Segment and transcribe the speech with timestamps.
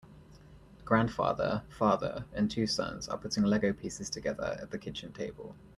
[0.79, 5.55] A grandfather, father, and two sons are putting Lego pieces together at the kitchen table.